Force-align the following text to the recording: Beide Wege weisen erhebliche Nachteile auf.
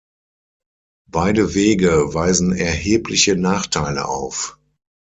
Beide 1.11 1.53
Wege 1.53 2.15
weisen 2.15 2.53
erhebliche 2.53 3.35
Nachteile 3.35 4.07
auf. 4.07 4.57